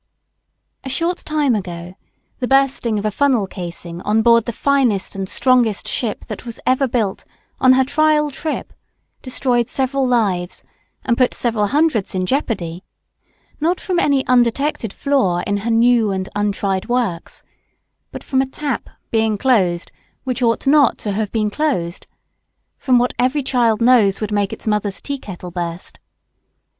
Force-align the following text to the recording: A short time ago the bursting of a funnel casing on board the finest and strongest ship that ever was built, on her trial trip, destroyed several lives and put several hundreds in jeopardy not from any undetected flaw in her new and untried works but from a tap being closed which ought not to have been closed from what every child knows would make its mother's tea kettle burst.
A 0.83 0.89
short 0.89 1.19
time 1.19 1.53
ago 1.53 1.93
the 2.39 2.47
bursting 2.47 2.97
of 2.97 3.05
a 3.05 3.11
funnel 3.11 3.45
casing 3.45 4.01
on 4.01 4.23
board 4.23 4.45
the 4.45 4.51
finest 4.51 5.13
and 5.13 5.29
strongest 5.29 5.87
ship 5.87 6.25
that 6.25 6.41
ever 6.65 6.85
was 6.85 6.91
built, 6.91 7.23
on 7.59 7.73
her 7.73 7.83
trial 7.83 8.31
trip, 8.31 8.73
destroyed 9.21 9.69
several 9.69 10.07
lives 10.07 10.63
and 11.05 11.19
put 11.19 11.35
several 11.35 11.67
hundreds 11.67 12.15
in 12.15 12.25
jeopardy 12.25 12.83
not 13.59 13.79
from 13.79 13.99
any 13.99 14.25
undetected 14.25 14.91
flaw 14.91 15.43
in 15.45 15.57
her 15.57 15.69
new 15.69 16.09
and 16.11 16.29
untried 16.35 16.87
works 16.89 17.43
but 18.11 18.23
from 18.23 18.41
a 18.41 18.47
tap 18.47 18.89
being 19.11 19.37
closed 19.37 19.91
which 20.23 20.41
ought 20.41 20.65
not 20.65 20.97
to 20.97 21.11
have 21.11 21.31
been 21.31 21.51
closed 21.51 22.07
from 22.79 22.97
what 22.97 23.13
every 23.19 23.43
child 23.43 23.81
knows 23.81 24.19
would 24.19 24.31
make 24.31 24.51
its 24.51 24.65
mother's 24.65 24.99
tea 24.99 25.19
kettle 25.19 25.51
burst. 25.51 25.99